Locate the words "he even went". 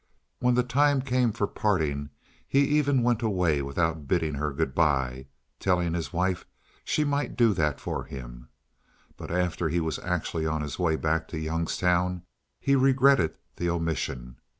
2.47-3.21